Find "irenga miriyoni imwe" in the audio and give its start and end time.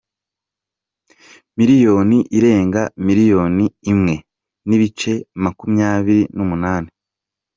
2.37-4.15